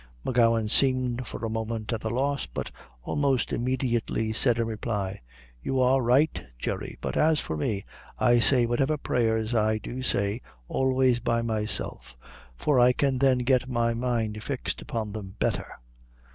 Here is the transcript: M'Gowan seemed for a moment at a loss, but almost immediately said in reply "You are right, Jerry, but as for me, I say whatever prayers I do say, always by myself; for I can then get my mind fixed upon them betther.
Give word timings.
M'Gowan 0.25 0.67
seemed 0.67 1.27
for 1.27 1.45
a 1.45 1.47
moment 1.51 1.93
at 1.93 2.03
a 2.03 2.09
loss, 2.09 2.47
but 2.47 2.71
almost 3.03 3.53
immediately 3.53 4.33
said 4.33 4.57
in 4.57 4.65
reply 4.65 5.21
"You 5.61 5.79
are 5.79 6.01
right, 6.01 6.43
Jerry, 6.57 6.97
but 7.01 7.15
as 7.15 7.39
for 7.39 7.55
me, 7.55 7.85
I 8.17 8.39
say 8.39 8.65
whatever 8.65 8.97
prayers 8.97 9.53
I 9.53 9.77
do 9.77 10.01
say, 10.01 10.41
always 10.67 11.19
by 11.19 11.43
myself; 11.43 12.15
for 12.55 12.79
I 12.79 12.93
can 12.93 13.19
then 13.19 13.37
get 13.45 13.69
my 13.69 13.93
mind 13.93 14.41
fixed 14.41 14.81
upon 14.81 15.11
them 15.13 15.35
betther. 15.37 15.69